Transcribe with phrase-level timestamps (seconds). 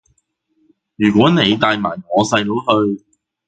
[0.95, 2.55] 如果你帶埋我細佬
[2.95, 3.05] 去，